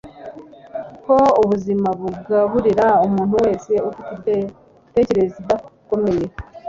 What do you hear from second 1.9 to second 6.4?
bugaburira umuntu wese ufite imitekerereze idakomeye